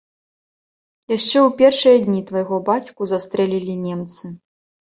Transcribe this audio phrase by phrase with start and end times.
[1.17, 4.35] Яшчэ ў першыя дні твайго бацьку застрэлілі немцы.